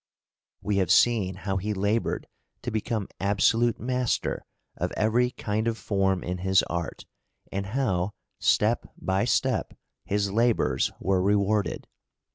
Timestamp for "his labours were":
10.05-11.21